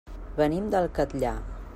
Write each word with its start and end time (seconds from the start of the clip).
Venim 0.37 0.71
del 0.75 0.89
Catllar. 0.99 1.35